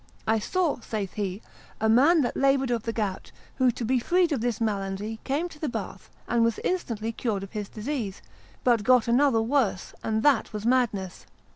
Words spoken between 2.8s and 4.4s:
the gout, who to be freed